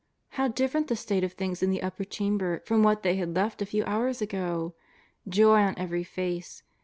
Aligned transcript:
How 0.29 0.47
different 0.47 0.87
the 0.87 0.95
state 0.95 1.23
of 1.23 1.33
things 1.33 1.61
in 1.61 1.69
the 1.69 1.83
Upper 1.83 2.03
Chamber 2.03 2.63
from 2.65 2.81
what 2.81 3.03
they 3.03 3.17
had 3.17 3.35
left 3.35 3.61
a 3.61 3.67
few 3.67 3.83
hours 3.83 4.19
ago! 4.19 4.73
Joy 5.29 5.59
on 5.61 5.77
every 5.77 6.03
face. 6.03 6.63